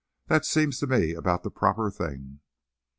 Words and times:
That 0.29 0.45
seems 0.45 0.79
to 0.79 0.87
me 0.87 1.13
about 1.13 1.43
the 1.43 1.51
proper 1.51 1.91
thing." 1.91 2.39